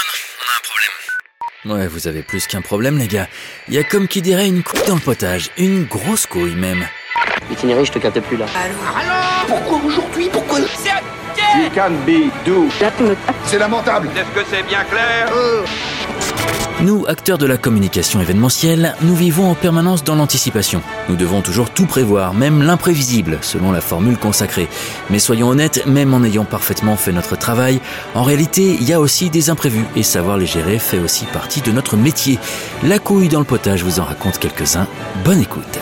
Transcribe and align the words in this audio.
on 0.00 0.46
a 0.46 0.56
un 0.56 1.72
problème. 1.72 1.80
Ouais, 1.80 1.86
vous 1.88 2.08
avez 2.08 2.22
plus 2.22 2.46
qu'un 2.46 2.62
problème, 2.62 2.98
les 2.98 3.08
gars. 3.08 3.28
Il 3.68 3.74
y 3.74 3.78
a 3.78 3.84
comme 3.84 4.08
qui 4.08 4.22
dirait 4.22 4.46
une 4.46 4.62
couille 4.62 4.86
dans 4.86 4.94
le 4.94 5.00
potage. 5.00 5.50
Une 5.56 5.84
grosse 5.84 6.26
couille, 6.26 6.54
même. 6.54 6.86
Itinéraire, 7.50 7.84
je 7.84 7.92
te 7.92 7.98
capte 7.98 8.20
plus 8.20 8.36
là. 8.36 8.46
Pourquoi 9.46 9.80
aujourd'hui 9.84 10.28
Pourquoi 10.32 10.60
You 10.60 11.68
can 11.74 11.90
be 12.06 12.30
do. 12.44 12.68
C'est 13.46 13.58
lamentable 13.58 14.08
Est-ce 14.16 14.40
que 14.40 14.46
c'est 14.50 14.62
bien 14.62 14.84
clair 14.84 15.28
Nous, 16.82 17.04
acteurs 17.06 17.36
de 17.36 17.44
la 17.44 17.58
communication 17.58 18.22
événementielle, 18.22 18.94
nous 19.02 19.14
vivons 19.14 19.50
en 19.50 19.54
permanence 19.54 20.02
dans 20.02 20.14
l'anticipation. 20.14 20.80
Nous 21.10 21.16
devons 21.16 21.42
toujours 21.42 21.68
tout 21.68 21.84
prévoir, 21.84 22.32
même 22.32 22.62
l'imprévisible, 22.62 23.38
selon 23.42 23.70
la 23.70 23.82
formule 23.82 24.16
consacrée. 24.16 24.66
Mais 25.10 25.18
soyons 25.18 25.48
honnêtes, 25.48 25.84
même 25.86 26.14
en 26.14 26.24
ayant 26.24 26.46
parfaitement 26.46 26.96
fait 26.96 27.12
notre 27.12 27.36
travail, 27.36 27.80
en 28.14 28.22
réalité, 28.22 28.78
il 28.80 28.88
y 28.88 28.94
a 28.94 29.00
aussi 29.00 29.28
des 29.28 29.50
imprévus, 29.50 29.84
et 29.94 30.02
savoir 30.02 30.38
les 30.38 30.46
gérer 30.46 30.78
fait 30.78 31.00
aussi 31.00 31.26
partie 31.26 31.60
de 31.60 31.70
notre 31.70 31.98
métier. 31.98 32.38
La 32.82 32.98
couille 32.98 33.28
dans 33.28 33.40
le 33.40 33.44
potage 33.44 33.84
vous 33.84 34.00
en 34.00 34.04
raconte 34.04 34.38
quelques-uns. 34.38 34.86
Bonne 35.22 35.42
écoute. 35.42 35.78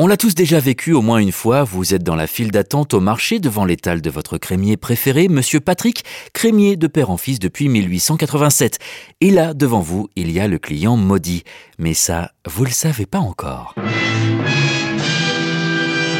On 0.00 0.06
l'a 0.06 0.16
tous 0.16 0.36
déjà 0.36 0.60
vécu 0.60 0.92
au 0.92 1.02
moins 1.02 1.18
une 1.18 1.32
fois, 1.32 1.64
vous 1.64 1.92
êtes 1.92 2.04
dans 2.04 2.14
la 2.14 2.28
file 2.28 2.52
d'attente 2.52 2.94
au 2.94 3.00
marché 3.00 3.40
devant 3.40 3.64
l'étal 3.64 4.00
de 4.00 4.10
votre 4.10 4.38
crémier 4.38 4.76
préféré, 4.76 5.26
monsieur 5.26 5.58
Patrick, 5.58 6.04
crémier 6.32 6.76
de 6.76 6.86
père 6.86 7.10
en 7.10 7.16
fils 7.16 7.40
depuis 7.40 7.68
1887. 7.68 8.78
Et 9.20 9.32
là, 9.32 9.54
devant 9.54 9.80
vous, 9.80 10.08
il 10.14 10.30
y 10.30 10.38
a 10.38 10.46
le 10.46 10.60
client 10.60 10.96
maudit. 10.96 11.42
Mais 11.80 11.94
ça, 11.94 12.30
vous 12.46 12.64
le 12.64 12.70
savez 12.70 13.06
pas 13.06 13.18
encore. 13.18 13.74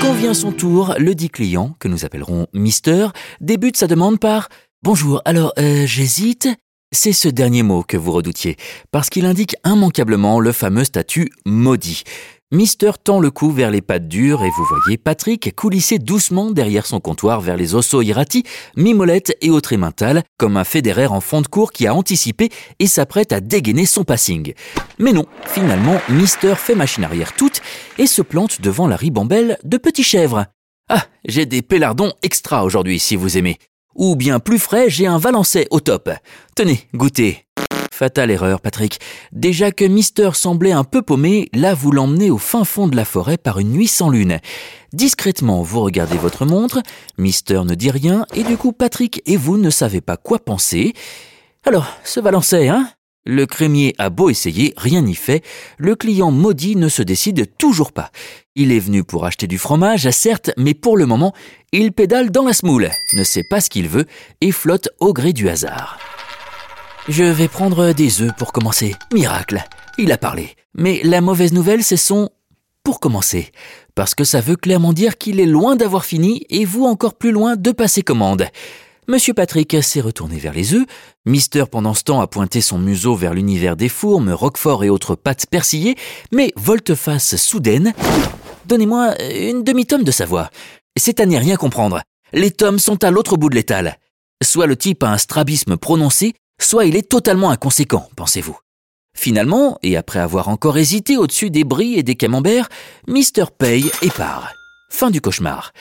Quand 0.00 0.12
vient 0.12 0.34
son 0.34 0.50
tour, 0.50 0.96
le 0.98 1.14
dit 1.14 1.30
client, 1.30 1.76
que 1.78 1.86
nous 1.86 2.04
appellerons 2.04 2.48
Mister, 2.52 3.06
débute 3.40 3.76
sa 3.76 3.86
demande 3.86 4.18
par 4.18 4.48
Bonjour, 4.82 5.22
alors 5.24 5.52
euh, 5.56 5.86
j'hésite. 5.86 6.48
C'est 6.90 7.12
ce 7.12 7.28
dernier 7.28 7.62
mot 7.62 7.82
que 7.82 7.98
vous 7.98 8.12
redoutiez, 8.12 8.56
parce 8.90 9.10
qu'il 9.10 9.26
indique 9.26 9.54
immanquablement 9.64 10.40
le 10.40 10.52
fameux 10.52 10.84
statut 10.84 11.30
maudit. 11.44 12.02
Mister 12.50 12.92
tend 13.04 13.20
le 13.20 13.30
cou 13.30 13.50
vers 13.50 13.70
les 13.70 13.82
pattes 13.82 14.08
dures 14.08 14.42
et 14.42 14.48
vous 14.48 14.64
voyez 14.64 14.96
Patrick 14.96 15.54
coulisser 15.54 15.98
doucement 15.98 16.50
derrière 16.50 16.86
son 16.86 16.98
comptoir 16.98 17.42
vers 17.42 17.58
les 17.58 17.74
Osso 17.74 18.00
Irati, 18.00 18.42
Mimolette 18.74 19.36
et 19.42 19.50
autres 19.50 19.74
Emmental, 19.74 20.22
comme 20.38 20.56
un 20.56 20.64
fédéraire 20.64 21.12
en 21.12 21.20
fond 21.20 21.42
de 21.42 21.46
cours 21.46 21.72
qui 21.72 21.86
a 21.86 21.94
anticipé 21.94 22.48
et 22.78 22.86
s'apprête 22.86 23.34
à 23.34 23.42
dégainer 23.42 23.84
son 23.84 24.02
passing. 24.02 24.54
Mais 24.98 25.12
non, 25.12 25.26
finalement, 25.44 26.00
Mister 26.08 26.54
fait 26.56 26.74
machine 26.74 27.04
arrière 27.04 27.34
toute 27.34 27.60
et 27.98 28.06
se 28.06 28.22
plante 28.22 28.62
devant 28.62 28.86
la 28.86 28.96
ribambelle 28.96 29.58
de 29.64 29.76
petits 29.76 30.02
chèvres. 30.02 30.46
Ah, 30.88 31.04
j'ai 31.26 31.44
des 31.44 31.60
pélardons 31.60 32.14
extra 32.22 32.64
aujourd'hui 32.64 32.98
si 32.98 33.14
vous 33.14 33.36
aimez. 33.36 33.58
Ou 33.94 34.16
bien 34.16 34.40
plus 34.40 34.58
frais, 34.58 34.88
j'ai 34.88 35.06
un 35.06 35.18
valençais 35.18 35.66
au 35.70 35.80
top. 35.80 36.08
Tenez, 36.54 36.88
goûtez. 36.94 37.44
Fatale 37.98 38.30
erreur, 38.30 38.60
Patrick. 38.60 39.00
Déjà 39.32 39.72
que 39.72 39.84
Mister 39.84 40.30
semblait 40.34 40.70
un 40.70 40.84
peu 40.84 41.02
paumé, 41.02 41.48
là 41.52 41.74
vous 41.74 41.90
l'emmenez 41.90 42.30
au 42.30 42.38
fin 42.38 42.62
fond 42.62 42.86
de 42.86 42.94
la 42.94 43.04
forêt 43.04 43.38
par 43.38 43.58
une 43.58 43.72
nuit 43.72 43.88
sans 43.88 44.08
lune. 44.08 44.38
Discrètement, 44.92 45.62
vous 45.62 45.80
regardez 45.80 46.16
votre 46.16 46.46
montre, 46.46 46.80
Mister 47.18 47.62
ne 47.64 47.74
dit 47.74 47.90
rien, 47.90 48.24
et 48.36 48.44
du 48.44 48.56
coup 48.56 48.70
Patrick 48.70 49.20
et 49.26 49.36
vous 49.36 49.56
ne 49.56 49.68
savez 49.68 50.00
pas 50.00 50.16
quoi 50.16 50.38
penser. 50.38 50.92
Alors, 51.66 51.88
ce 52.04 52.20
valençais, 52.20 52.68
hein? 52.68 52.88
Le 53.26 53.46
crémier 53.46 53.96
a 53.98 54.10
beau 54.10 54.30
essayer, 54.30 54.74
rien 54.76 55.02
n'y 55.02 55.16
fait. 55.16 55.42
Le 55.76 55.96
client 55.96 56.30
maudit 56.30 56.76
ne 56.76 56.88
se 56.88 57.02
décide 57.02 57.48
toujours 57.58 57.90
pas. 57.90 58.12
Il 58.54 58.70
est 58.70 58.78
venu 58.78 59.02
pour 59.02 59.26
acheter 59.26 59.48
du 59.48 59.58
fromage, 59.58 60.08
certes, 60.10 60.52
mais 60.56 60.74
pour 60.74 60.96
le 60.96 61.06
moment, 61.06 61.34
il 61.72 61.90
pédale 61.90 62.30
dans 62.30 62.44
la 62.44 62.52
smoule, 62.52 62.90
ne 63.14 63.24
sait 63.24 63.44
pas 63.50 63.60
ce 63.60 63.68
qu'il 63.68 63.88
veut 63.88 64.06
et 64.40 64.52
flotte 64.52 64.88
au 65.00 65.12
gré 65.12 65.32
du 65.32 65.48
hasard. 65.48 65.98
Je 67.08 67.24
vais 67.24 67.48
prendre 67.48 67.94
des 67.94 68.20
œufs 68.20 68.34
pour 68.36 68.52
commencer. 68.52 68.94
Miracle. 69.14 69.64
Il 69.96 70.12
a 70.12 70.18
parlé. 70.18 70.54
Mais 70.74 71.00
la 71.02 71.22
mauvaise 71.22 71.54
nouvelle, 71.54 71.82
c'est 71.82 71.96
son 71.96 72.28
pour 72.84 73.00
commencer. 73.00 73.50
Parce 73.94 74.14
que 74.14 74.24
ça 74.24 74.42
veut 74.42 74.56
clairement 74.56 74.92
dire 74.92 75.16
qu'il 75.16 75.40
est 75.40 75.46
loin 75.46 75.74
d'avoir 75.74 76.04
fini 76.04 76.44
et 76.50 76.66
vous 76.66 76.84
encore 76.84 77.14
plus 77.14 77.32
loin 77.32 77.56
de 77.56 77.72
passer 77.72 78.02
commande. 78.02 78.48
Monsieur 79.08 79.32
Patrick 79.32 79.82
s'est 79.82 80.02
retourné 80.02 80.36
vers 80.38 80.52
les 80.52 80.74
œufs. 80.74 80.84
Mister, 81.24 81.64
pendant 81.70 81.94
ce 81.94 82.04
temps, 82.04 82.20
a 82.20 82.26
pointé 82.26 82.60
son 82.60 82.78
museau 82.78 83.14
vers 83.16 83.32
l'univers 83.32 83.74
des 83.74 83.88
fourmes, 83.88 84.30
roquefort 84.30 84.84
et 84.84 84.90
autres 84.90 85.14
pâtes 85.14 85.46
persillées. 85.46 85.96
Mais 86.30 86.52
volte-face 86.56 87.36
soudaine. 87.36 87.94
Donnez-moi 88.66 89.14
une 89.32 89.64
demi-tome 89.64 90.04
de 90.04 90.10
sa 90.10 90.26
voix. 90.26 90.50
C'est 90.94 91.20
à 91.20 91.26
n'y 91.26 91.38
rien 91.38 91.56
comprendre. 91.56 92.02
Les 92.34 92.50
tomes 92.50 92.78
sont 92.78 93.02
à 93.02 93.10
l'autre 93.10 93.38
bout 93.38 93.48
de 93.48 93.54
l'étal. 93.54 93.96
Soit 94.44 94.66
le 94.66 94.76
type 94.76 95.02
a 95.02 95.10
un 95.10 95.18
strabisme 95.18 95.78
prononcé, 95.78 96.34
soit 96.60 96.84
il 96.84 96.96
est 96.96 97.08
totalement 97.08 97.50
inconséquent, 97.50 98.08
pensez-vous. 98.16 98.58
Finalement, 99.16 99.78
et 99.82 99.96
après 99.96 100.20
avoir 100.20 100.48
encore 100.48 100.78
hésité 100.78 101.16
au-dessus 101.16 101.50
des 101.50 101.64
bris 101.64 101.94
et 101.94 102.02
des 102.02 102.14
camemberts, 102.14 102.68
Mister 103.08 103.44
paye 103.56 103.90
et 104.02 104.10
part. 104.10 104.52
Fin 104.90 105.10
du 105.10 105.20
cauchemar. 105.20 105.72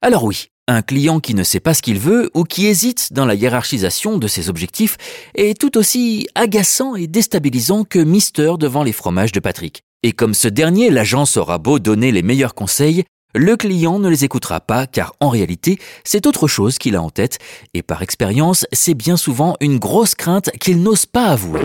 Alors 0.00 0.24
oui, 0.24 0.46
un 0.68 0.80
client 0.80 1.20
qui 1.20 1.34
ne 1.34 1.42
sait 1.42 1.60
pas 1.60 1.74
ce 1.74 1.82
qu'il 1.82 1.98
veut 1.98 2.30
ou 2.34 2.44
qui 2.44 2.66
hésite 2.66 3.12
dans 3.12 3.26
la 3.26 3.34
hiérarchisation 3.34 4.16
de 4.16 4.28
ses 4.28 4.48
objectifs 4.48 4.96
est 5.34 5.58
tout 5.58 5.76
aussi 5.76 6.28
agaçant 6.34 6.94
et 6.94 7.06
déstabilisant 7.06 7.84
que 7.84 7.98
Mister 7.98 8.54
devant 8.58 8.82
les 8.82 8.92
fromages 8.92 9.32
de 9.32 9.40
Patrick. 9.40 9.82
Et 10.02 10.12
comme 10.12 10.34
ce 10.34 10.48
dernier, 10.48 10.90
l'agence 10.90 11.36
aura 11.36 11.58
beau 11.58 11.78
donner 11.78 12.12
les 12.12 12.22
meilleurs 12.22 12.54
conseils, 12.54 13.04
le 13.34 13.56
client 13.56 13.98
ne 13.98 14.08
les 14.08 14.24
écoutera 14.24 14.60
pas 14.60 14.86
car 14.86 15.14
en 15.20 15.28
réalité, 15.28 15.78
c'est 16.04 16.26
autre 16.26 16.46
chose 16.46 16.78
qu'il 16.78 16.96
a 16.96 17.02
en 17.02 17.10
tête 17.10 17.38
et 17.74 17.82
par 17.82 18.02
expérience, 18.02 18.66
c'est 18.72 18.94
bien 18.94 19.16
souvent 19.16 19.56
une 19.60 19.78
grosse 19.78 20.14
crainte 20.14 20.50
qu'il 20.60 20.82
n'ose 20.82 21.06
pas 21.06 21.26
avouer. 21.26 21.62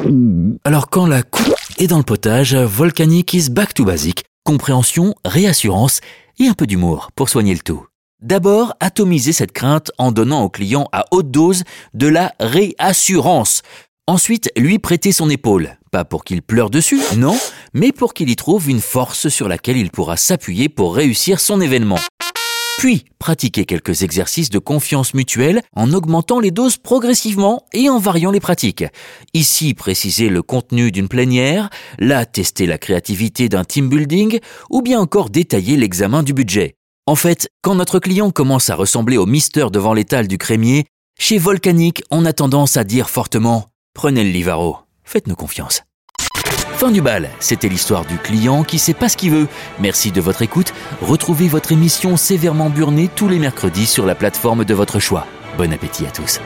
Alors 0.63 0.89
quand 0.89 1.05
la 1.05 1.23
coupe 1.23 1.55
est 1.77 1.87
dans 1.87 1.97
le 1.97 2.03
potage, 2.03 2.55
Volcanic 2.55 3.33
is 3.33 3.49
back 3.49 3.73
to 3.73 3.85
basic, 3.85 4.23
compréhension, 4.43 5.15
réassurance 5.25 6.01
et 6.39 6.47
un 6.47 6.53
peu 6.53 6.67
d'humour 6.67 7.09
pour 7.15 7.29
soigner 7.29 7.53
le 7.53 7.59
tout. 7.59 7.85
D'abord, 8.21 8.73
atomiser 8.81 9.31
cette 9.31 9.53
crainte 9.53 9.91
en 9.97 10.11
donnant 10.11 10.43
au 10.43 10.49
client 10.49 10.89
à 10.91 11.05
haute 11.11 11.31
dose 11.31 11.63
de 11.93 12.07
la 12.07 12.33
réassurance. 12.41 13.61
Ensuite, 14.07 14.51
lui 14.57 14.77
prêter 14.77 15.11
son 15.11 15.29
épaule. 15.29 15.77
Pas 15.91 16.03
pour 16.03 16.23
qu'il 16.23 16.41
pleure 16.41 16.69
dessus, 16.69 16.99
non, 17.15 17.37
mais 17.73 17.91
pour 17.91 18.13
qu'il 18.13 18.29
y 18.29 18.35
trouve 18.35 18.69
une 18.69 18.81
force 18.81 19.29
sur 19.29 19.47
laquelle 19.47 19.77
il 19.77 19.91
pourra 19.91 20.17
s'appuyer 20.17 20.69
pour 20.69 20.95
réussir 20.95 21.39
son 21.39 21.61
événement. 21.61 21.99
Puis, 22.79 23.03
pratiquer 23.19 23.65
quelques 23.65 24.03
exercices 24.03 24.49
de 24.49 24.57
confiance 24.57 25.13
mutuelle 25.13 25.61
en 25.75 25.91
augmentant 25.91 26.39
les 26.39 26.49
doses 26.49 26.77
progressivement 26.77 27.65
et 27.73 27.89
en 27.89 27.99
variant 27.99 28.31
les 28.31 28.39
pratiques. 28.39 28.85
Ici, 29.33 29.73
préciser 29.73 30.29
le 30.29 30.41
contenu 30.41 30.89
d'une 30.89 31.09
plénière, 31.09 31.69
là, 31.97 32.25
tester 32.25 32.65
la 32.67 32.77
créativité 32.77 33.49
d'un 33.49 33.65
team 33.65 33.89
building, 33.89 34.39
ou 34.69 34.81
bien 34.81 35.01
encore 35.01 35.29
détailler 35.29 35.75
l'examen 35.75 36.23
du 36.23 36.33
budget. 36.33 36.75
En 37.05 37.15
fait, 37.15 37.49
quand 37.61 37.75
notre 37.75 37.99
client 37.99 38.31
commence 38.31 38.69
à 38.69 38.75
ressembler 38.75 39.17
au 39.17 39.25
mister 39.25 39.67
devant 39.73 39.93
l'étal 39.93 40.29
du 40.29 40.37
crémier, 40.37 40.85
chez 41.19 41.37
Volcanic, 41.37 42.01
on 42.11 42.23
a 42.23 42.31
tendance 42.31 42.77
à 42.77 42.85
dire 42.85 43.09
fortement 43.09 43.65
Prenez 43.93 44.23
le 44.23 44.29
Livaro, 44.29 44.77
faites-nous 45.03 45.35
confiance. 45.35 45.81
Fin 46.79 46.91
du 46.91 47.01
bal, 47.01 47.29
c'était 47.41 47.67
l'histoire 47.67 48.05
du 48.05 48.17
client 48.17 48.63
qui 48.63 48.79
sait 48.79 48.93
pas 48.93 49.09
ce 49.09 49.17
qu'il 49.17 49.31
veut. 49.31 49.49
Merci 49.81 50.13
de 50.13 50.21
votre 50.21 50.43
écoute. 50.43 50.73
Retrouvez 51.01 51.49
votre 51.49 51.73
émission 51.73 52.15
sévèrement 52.15 52.69
burnée 52.69 53.09
tous 53.13 53.27
les 53.27 53.37
mercredis 53.37 53.85
sur 53.85 54.05
la 54.05 54.15
plateforme 54.15 54.63
de 54.63 54.73
votre 54.73 54.97
choix. 54.97 55.27
Bon 55.57 55.73
appétit 55.73 56.05
à 56.05 56.11
tous. 56.11 56.39